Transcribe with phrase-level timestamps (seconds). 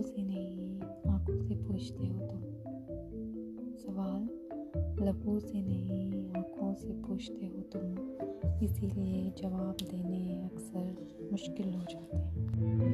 [0.00, 0.80] आँखों से नहीं,
[1.12, 2.40] आँखों से पूछते हो तुम।
[3.78, 4.22] सवाल,
[5.06, 12.16] लबों से नहीं, आँखों से पूछते हो तुम। इसीलिए जवाब देने अक्सर मुश्किल हो जाते
[12.16, 12.89] हैं।